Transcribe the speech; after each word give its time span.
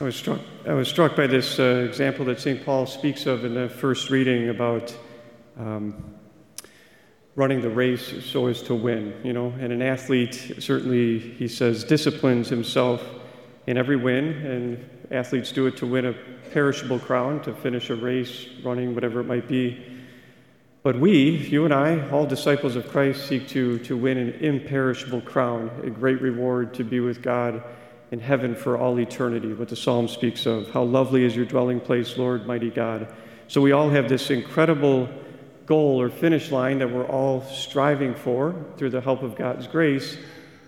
I 0.00 0.04
was 0.04 0.16
struck, 0.16 0.40
I 0.66 0.74
was 0.74 0.88
struck 0.88 1.14
by 1.14 1.28
this 1.28 1.60
uh, 1.60 1.86
example 1.88 2.24
that 2.24 2.40
St. 2.40 2.64
Paul 2.64 2.84
speaks 2.84 3.26
of 3.26 3.44
in 3.44 3.54
the 3.54 3.68
first 3.68 4.10
reading 4.10 4.48
about 4.48 4.92
um, 5.56 6.16
running 7.36 7.60
the 7.60 7.70
race 7.70 8.12
so 8.24 8.48
as 8.48 8.60
to 8.62 8.74
win, 8.74 9.14
you 9.22 9.32
know. 9.32 9.54
And 9.60 9.72
an 9.72 9.82
athlete, 9.82 10.56
certainly, 10.58 11.20
he 11.20 11.46
says, 11.46 11.84
disciplines 11.84 12.48
himself 12.48 13.04
in 13.68 13.76
every 13.76 13.94
win, 13.94 14.24
and 14.24 14.90
athletes 15.12 15.52
do 15.52 15.68
it 15.68 15.76
to 15.76 15.86
win 15.86 16.06
a 16.06 16.12
perishable 16.50 16.98
crown, 16.98 17.40
to 17.42 17.54
finish 17.54 17.88
a 17.88 17.94
race, 17.94 18.48
running, 18.64 18.96
whatever 18.96 19.20
it 19.20 19.26
might 19.26 19.46
be. 19.46 19.80
But 20.82 20.98
we, 20.98 21.36
you 21.36 21.66
and 21.66 21.72
I, 21.72 22.10
all 22.10 22.26
disciples 22.26 22.74
of 22.74 22.88
Christ, 22.88 23.28
seek 23.28 23.46
to, 23.50 23.78
to 23.78 23.96
win 23.96 24.18
an 24.18 24.32
imperishable 24.40 25.20
crown, 25.20 25.70
a 25.84 25.90
great 25.90 26.20
reward 26.20 26.74
to 26.74 26.82
be 26.82 26.98
with 26.98 27.22
God 27.22 27.62
in 28.14 28.20
heaven 28.20 28.54
for 28.54 28.78
all 28.78 29.00
eternity, 29.00 29.52
what 29.54 29.68
the 29.68 29.74
psalm 29.74 30.06
speaks 30.06 30.46
of. 30.46 30.70
How 30.70 30.84
lovely 30.84 31.24
is 31.24 31.34
your 31.34 31.46
dwelling 31.46 31.80
place, 31.80 32.16
Lord, 32.16 32.46
mighty 32.46 32.70
God. 32.70 33.12
So 33.48 33.60
we 33.60 33.72
all 33.72 33.90
have 33.90 34.08
this 34.08 34.30
incredible 34.30 35.08
goal 35.66 36.00
or 36.00 36.08
finish 36.10 36.52
line 36.52 36.78
that 36.78 36.88
we're 36.88 37.08
all 37.08 37.42
striving 37.42 38.14
for 38.14 38.54
through 38.76 38.90
the 38.90 39.00
help 39.00 39.24
of 39.24 39.34
God's 39.34 39.66
grace, 39.66 40.16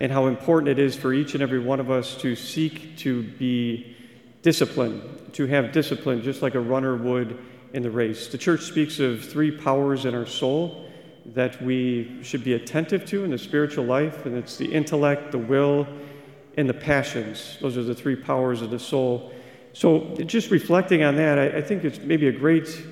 and 0.00 0.10
how 0.10 0.26
important 0.26 0.70
it 0.70 0.80
is 0.80 0.96
for 0.96 1.14
each 1.14 1.34
and 1.34 1.42
every 1.42 1.60
one 1.60 1.78
of 1.78 1.88
us 1.88 2.16
to 2.16 2.34
seek 2.34 2.96
to 2.96 3.22
be 3.22 3.96
disciplined, 4.42 5.00
to 5.34 5.46
have 5.46 5.70
discipline, 5.70 6.22
just 6.22 6.42
like 6.42 6.56
a 6.56 6.60
runner 6.60 6.96
would 6.96 7.38
in 7.72 7.84
the 7.84 7.90
race. 7.92 8.26
The 8.26 8.38
church 8.38 8.62
speaks 8.62 8.98
of 8.98 9.24
three 9.24 9.52
powers 9.52 10.04
in 10.04 10.16
our 10.16 10.26
soul 10.26 10.90
that 11.26 11.62
we 11.62 12.18
should 12.24 12.42
be 12.42 12.54
attentive 12.54 13.06
to 13.06 13.22
in 13.22 13.30
the 13.30 13.38
spiritual 13.38 13.84
life, 13.84 14.26
and 14.26 14.36
it's 14.36 14.56
the 14.56 14.66
intellect, 14.66 15.30
the 15.30 15.38
will, 15.38 15.86
and 16.56 16.68
the 16.68 16.74
passions. 16.74 17.58
Those 17.60 17.76
are 17.76 17.82
the 17.82 17.94
three 17.94 18.16
powers 18.16 18.62
of 18.62 18.70
the 18.70 18.78
soul. 18.78 19.32
So, 19.72 20.14
just 20.24 20.50
reflecting 20.50 21.02
on 21.02 21.16
that, 21.16 21.38
I, 21.38 21.58
I 21.58 21.62
think 21.62 21.84
it's 21.84 21.98
maybe 21.98 22.28
a 22.28 22.32
great 22.32 22.82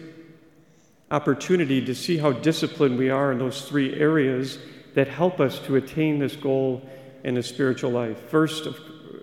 opportunity 1.10 1.84
to 1.84 1.94
see 1.94 2.18
how 2.18 2.32
disciplined 2.32 2.98
we 2.98 3.08
are 3.08 3.32
in 3.32 3.38
those 3.38 3.68
three 3.68 3.98
areas 3.98 4.58
that 4.94 5.08
help 5.08 5.40
us 5.40 5.58
to 5.60 5.76
attain 5.76 6.18
this 6.18 6.36
goal 6.36 6.86
in 7.24 7.34
the 7.34 7.42
spiritual 7.42 7.90
life. 7.90 8.18
First, 8.28 8.66
of, 8.66 8.78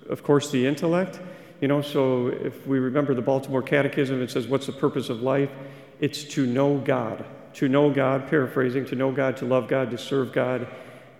of 0.09 0.23
course, 0.23 0.51
the 0.51 0.65
intellect. 0.65 1.19
You 1.59 1.67
know, 1.67 1.81
so 1.81 2.27
if 2.27 2.65
we 2.65 2.79
remember 2.79 3.13
the 3.13 3.21
Baltimore 3.21 3.61
Catechism, 3.61 4.21
it 4.21 4.31
says, 4.31 4.47
What's 4.47 4.65
the 4.65 4.71
purpose 4.71 5.09
of 5.09 5.21
life? 5.21 5.51
It's 5.99 6.23
to 6.23 6.47
know 6.47 6.79
God. 6.79 7.23
To 7.55 7.69
know 7.69 7.91
God, 7.91 8.27
paraphrasing, 8.27 8.85
to 8.87 8.95
know 8.95 9.11
God, 9.11 9.37
to 9.37 9.45
love 9.45 9.67
God, 9.67 9.91
to 9.91 9.97
serve 9.97 10.33
God, 10.33 10.67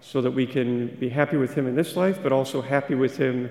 so 0.01 0.19
that 0.21 0.31
we 0.31 0.47
can 0.47 0.87
be 0.95 1.07
happy 1.07 1.37
with 1.37 1.53
Him 1.53 1.67
in 1.67 1.75
this 1.75 1.95
life, 1.95 2.21
but 2.21 2.31
also 2.31 2.61
happy 2.61 2.95
with 2.95 3.17
Him 3.17 3.49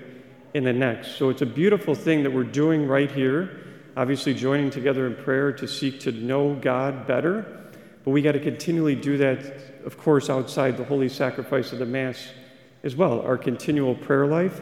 in 0.53 0.65
the 0.65 0.73
next. 0.73 1.15
So 1.15 1.29
it's 1.29 1.41
a 1.41 1.45
beautiful 1.45 1.95
thing 1.95 2.23
that 2.23 2.31
we're 2.31 2.43
doing 2.43 2.85
right 2.85 3.09
here. 3.09 3.57
Obviously, 3.95 4.33
joining 4.33 4.69
together 4.69 5.07
in 5.07 5.15
prayer 5.15 5.51
to 5.53 5.67
seek 5.67 6.01
to 6.01 6.11
know 6.11 6.55
God 6.55 7.07
better. 7.07 7.69
But 8.03 8.11
we 8.11 8.21
got 8.21 8.33
to 8.33 8.39
continually 8.39 8.95
do 8.95 9.17
that, 9.17 9.83
of 9.85 9.97
course, 9.97 10.29
outside 10.29 10.75
the 10.75 10.83
holy 10.83 11.09
sacrifice 11.09 11.71
of 11.71 11.79
the 11.79 11.85
Mass 11.85 12.31
as 12.83 12.95
well, 12.95 13.21
our 13.21 13.37
continual 13.37 13.95
prayer 13.95 14.25
life. 14.25 14.61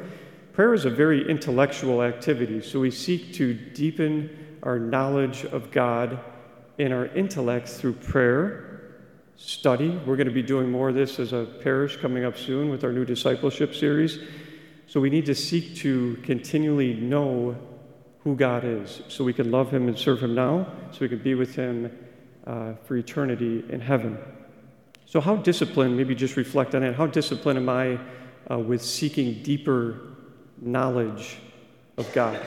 Prayer 0.54 0.74
is 0.74 0.86
a 0.86 0.90
very 0.90 1.28
intellectual 1.30 2.04
activity, 2.04 2.62
so 2.62 2.82
we 2.82 2.92
seek 2.92 3.34
to 3.36 3.54
deepen 3.54 4.58
our 4.62 4.78
knowledge 4.78 5.46
of 5.46 5.72
God 5.72 6.20
in 6.78 6.92
our 6.92 7.06
intellect 7.08 7.70
through 7.70 7.94
prayer 7.94 8.69
study. 9.40 9.90
We're 10.06 10.18
going 10.18 10.28
to 10.28 10.34
be 10.34 10.44
doing 10.44 10.70
more 10.70 10.90
of 10.90 10.96
this 10.96 11.18
as 11.18 11.32
a 11.32 11.46
parish 11.46 11.96
coming 11.96 12.26
up 12.26 12.38
soon 12.38 12.70
with 12.70 12.84
our 12.84 12.92
new 12.92 13.06
discipleship 13.06 13.74
series. 13.74 14.20
So 14.86 15.00
we 15.00 15.10
need 15.10 15.26
to 15.28 15.36
seek 15.36 15.76
to 15.78 16.20
continually 16.24 16.94
know 16.94 17.58
who 18.24 18.36
God 18.36 18.66
is 18.66 19.02
so 19.08 19.24
we 19.24 19.34
can 19.34 19.50
love 19.50 19.72
Him 19.72 19.88
and 19.88 19.98
serve 19.98 20.22
Him 20.22 20.36
now, 20.36 20.68
so 20.92 21.00
we 21.02 21.10
can 21.10 21.20
be 21.20 21.36
with 21.36 21.56
Him 21.56 21.98
uh, 22.46 22.74
for 22.84 22.98
eternity 22.98 23.64
in 23.70 23.80
heaven. 23.80 24.18
So, 25.06 25.22
how 25.22 25.38
disciplined, 25.38 25.96
maybe 25.96 26.16
just 26.16 26.36
reflect 26.36 26.76
on 26.76 26.84
it, 26.84 26.96
how 26.96 27.08
disciplined 27.08 27.60
am 27.60 27.70
I 27.70 28.00
uh, 28.52 28.60
with 28.60 28.84
seeking 28.84 29.42
deeper 29.42 30.02
knowledge 30.62 31.38
of 31.98 32.12
God? 32.14 32.40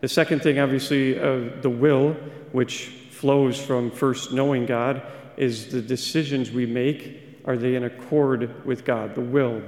The 0.00 0.08
second 0.08 0.42
thing, 0.42 0.58
obviously, 0.58 1.18
uh, 1.18 1.60
the 1.62 1.70
will, 1.70 2.14
which 2.52 2.86
flows 3.10 3.58
from 3.58 3.90
first 3.90 4.32
knowing 4.32 4.66
God 4.66 5.02
is 5.38 5.68
the 5.68 5.80
decisions 5.80 6.50
we 6.50 6.66
make, 6.66 7.40
are 7.44 7.56
they 7.56 7.76
in 7.76 7.84
accord 7.84 8.66
with 8.66 8.84
God? 8.84 9.14
The 9.14 9.20
will, 9.20 9.62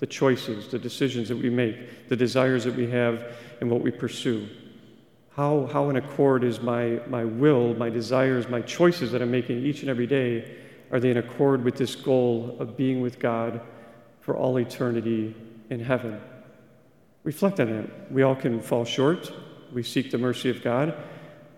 the 0.00 0.06
choices, 0.06 0.68
the 0.68 0.80
decisions 0.80 1.28
that 1.28 1.38
we 1.38 1.48
make, 1.48 2.08
the 2.08 2.16
desires 2.16 2.64
that 2.64 2.74
we 2.74 2.90
have, 2.90 3.24
and 3.60 3.70
what 3.70 3.82
we 3.82 3.92
pursue. 3.92 4.48
How, 5.36 5.68
how 5.72 5.88
in 5.90 5.96
accord 5.96 6.42
is 6.42 6.60
my, 6.60 7.00
my 7.06 7.24
will, 7.24 7.74
my 7.74 7.88
desires, 7.88 8.48
my 8.48 8.60
choices 8.62 9.12
that 9.12 9.22
I'm 9.22 9.30
making 9.30 9.64
each 9.64 9.80
and 9.82 9.88
every 9.88 10.08
day, 10.08 10.56
are 10.90 10.98
they 10.98 11.12
in 11.12 11.16
accord 11.16 11.64
with 11.64 11.76
this 11.76 11.94
goal 11.94 12.56
of 12.58 12.76
being 12.76 13.00
with 13.00 13.20
God 13.20 13.60
for 14.20 14.36
all 14.36 14.58
eternity 14.58 15.34
in 15.70 15.78
heaven? 15.78 16.20
Reflect 17.22 17.60
on 17.60 17.70
that. 17.70 18.12
We 18.12 18.22
all 18.22 18.34
can 18.34 18.60
fall 18.60 18.84
short. 18.84 19.32
We 19.72 19.84
seek 19.84 20.10
the 20.10 20.18
mercy 20.18 20.50
of 20.50 20.62
God, 20.62 20.94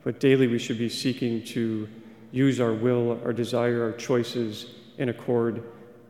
but 0.05 0.21
daily 0.21 0.49
we 0.49 0.59
should 0.59 0.79
be 0.79 0.91
seeking 0.91 1.43
to 1.47 1.89
use 2.35 2.59
our 2.61 2.73
will, 2.73 3.21
our 3.25 3.33
desire, 3.33 3.85
our 3.85 3.93
choices 3.93 4.67
in 4.99 5.09
accord 5.09 5.63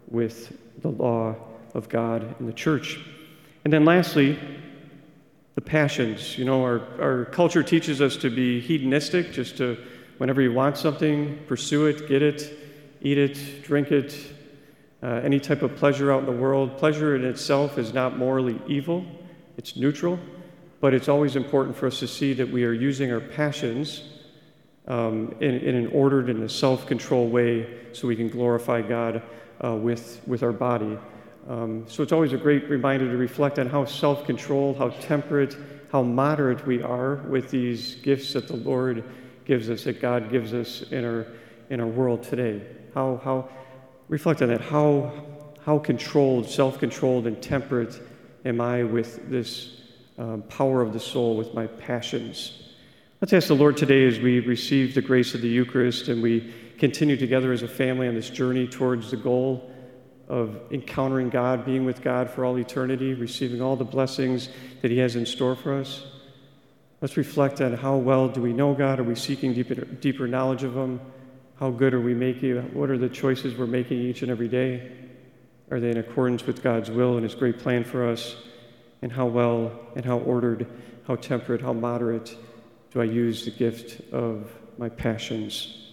with 0.09 0.57
the 0.81 0.89
law 0.89 1.37
of 1.75 1.91
God 1.91 2.35
and 2.39 2.49
the 2.49 2.53
church. 2.53 2.99
And 3.65 3.73
then 3.73 3.85
lastly, 3.85 4.39
the 5.55 5.61
passions. 5.61 6.39
You 6.39 6.47
know, 6.47 6.63
our, 6.63 6.81
our 6.99 7.25
culture 7.27 7.63
teaches 7.63 8.01
us 8.01 8.17
to 8.17 8.31
be 8.31 8.59
hedonistic, 8.59 9.33
just 9.33 9.59
to, 9.59 9.77
whenever 10.17 10.41
you 10.41 10.51
want 10.51 10.79
something, 10.79 11.39
pursue 11.47 11.87
it, 11.87 12.09
get 12.09 12.23
it, 12.23 12.59
eat 13.03 13.19
it, 13.19 13.63
drink 13.63 13.93
it, 13.93 14.17
uh, 15.03 15.21
any 15.23 15.39
type 15.39 15.61
of 15.61 15.77
pleasure 15.77 16.11
out 16.11 16.21
in 16.21 16.27
the 16.27 16.33
world. 16.33 16.79
Pleasure 16.79 17.15
in 17.17 17.25
itself 17.27 17.77
is 17.77 17.93
not 17.93 18.17
morally 18.17 18.59
evil, 18.67 19.05
it's 19.59 19.77
neutral, 19.77 20.19
but 20.81 20.95
it's 20.95 21.09
always 21.11 21.37
important 21.37 21.77
for 21.77 21.87
us 21.87 21.99
to 21.99 22.09
see 22.09 22.33
that 22.33 22.51
we 22.51 22.65
are 22.65 22.73
using 22.73 23.13
our 23.13 23.21
passions 23.21 24.14
um, 24.87 25.35
in, 25.41 25.55
in, 25.55 25.75
an 25.75 25.87
ordered 25.89 26.29
and 26.29 26.43
a 26.43 26.49
self 26.49 26.87
controlled 26.87 27.33
way 27.33 27.67
so 27.93 28.07
we 28.07 28.17
can 28.17 28.29
glorify 28.29 28.83
God 28.83 29.23
uh, 29.65 29.75
with, 29.75 30.21
with 30.27 30.43
our 30.43 30.53
body. 30.53 30.99
Um, 31.49 31.85
so 31.89 32.03
it's 32.03 32.13
always 32.13 32.33
a 32.33 32.39
great 32.39 32.69
reminder 32.69 33.11
to 33.11 33.17
reflect 33.17 33.59
on 33.59 33.69
how 33.69 33.85
self 33.85 34.25
controlled, 34.25 34.79
how 34.79 34.89
temperate, 34.89 35.57
how 35.91 36.03
moderate 36.03 36.67
we 36.67 36.83
are 36.83 37.17
with 37.17 37.51
these 37.51 37.97
gifts 37.97 38.33
that 38.33 38.49
the 38.49 38.57
Lord 38.57 39.05
gives 39.45 39.71
us, 39.71 39.85
that 39.85 40.01
God 40.01 40.31
gives 40.31 40.55
us 40.55 40.83
in 40.91 41.05
our, 41.05 41.27
in 41.71 41.81
our 41.81 41.87
world 41.87 42.23
today. 42.23 42.63
How, 42.95 43.21
how, 43.23 43.49
reflect 44.09 44.43
on 44.43 44.49
that. 44.49 44.61
How, 44.61 45.13
how 45.65 45.79
controlled, 45.79 46.49
self 46.49 46.79
controlled, 46.79 47.27
and 47.27 47.43
temperate 47.43 48.01
am 48.45 48.61
I 48.61 48.83
with 48.83 49.31
this 49.31 49.81
um, 50.19 50.43
power 50.43 50.83
of 50.83 50.93
the 50.93 51.01
soul, 51.01 51.37
with 51.37 51.55
my 51.55 51.67
passions? 51.67 52.74
Let's 53.25 53.33
ask 53.33 53.49
the 53.49 53.55
Lord 53.55 53.79
today 53.79 54.07
as 54.07 54.21
we 54.21 54.41
receive 54.41 54.95
the 54.95 55.01
grace 55.01 55.35
of 55.35 55.41
the 55.41 55.49
Eucharist 55.49 56.09
and 56.09 56.23
we 56.23 56.53
continue 56.77 57.17
together 57.17 57.55
as 57.55 57.63
a 57.63 57.69
family 57.69 58.07
on 58.07 58.15
this 58.15 58.29
journey 58.29 58.69
towards 58.69 59.11
the 59.11 59.17
goal 59.17 59.73
of 60.29 60.61
encountering 60.71 61.31
God, 61.31 61.65
being 61.65 61.87
with 61.87 62.03
God 62.03 62.29
for 62.29 62.45
all 62.45 62.59
eternity, 62.59 63.15
receiving 63.15 63.63
all 63.63 63.77
the 63.77 63.85
blessings 63.85 64.51
that 64.83 64.91
He 64.91 64.99
has 64.99 65.17
in 65.17 65.25
store 65.25 65.57
for 65.57 65.73
us. 65.73 66.05
Let's 67.01 67.17
reflect 67.17 67.63
on 67.63 67.73
how 67.73 67.97
well 67.97 68.29
do 68.29 68.43
we 68.43 68.53
know 68.53 68.75
God? 68.75 69.01
Are 69.01 69.05
we 69.05 69.15
seeking 69.15 69.55
deeper, 69.55 69.75
deeper 69.75 70.29
knowledge 70.29 70.63
of 70.63 70.77
Him? 70.77 71.01
How 71.59 71.71
good 71.71 71.95
are 71.95 72.03
we 72.03 72.13
making? 72.13 72.75
What 72.75 72.91
are 72.91 72.99
the 72.99 73.09
choices 73.09 73.57
we're 73.57 73.67
making 73.67 74.01
each 74.01 74.21
and 74.21 74.31
every 74.31 74.49
day? 74.49 74.93
Are 75.71 75.81
they 75.81 75.91
in 75.91 75.97
accordance 75.97 76.45
with 76.45 76.63
God's 76.63 76.91
will 76.91 77.15
and 77.15 77.25
His 77.25 77.35
great 77.35 77.59
plan 77.59 77.85
for 77.85 78.07
us? 78.07 78.37
And 79.01 79.11
how 79.11 79.25
well 79.25 79.73
and 79.97 80.05
how 80.05 80.19
ordered, 80.19 80.67
how 81.07 81.17
temperate, 81.17 81.63
how 81.63 81.73
moderate 81.73 82.37
do 82.95 83.01
I 83.01 83.05
use 83.05 83.45
the 83.45 83.51
gift 83.51 84.01
of 84.13 84.51
my 84.79 84.89
passions? 84.89 85.84